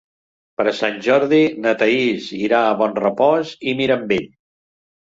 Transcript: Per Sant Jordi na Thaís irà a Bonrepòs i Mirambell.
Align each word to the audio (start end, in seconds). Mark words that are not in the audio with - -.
Per 0.61 0.73
Sant 0.77 0.97
Jordi 1.09 1.41
na 1.67 1.75
Thaís 1.83 2.33
irà 2.41 2.65
a 2.71 2.75
Bonrepòs 2.83 3.57
i 3.75 3.79
Mirambell. 3.83 4.31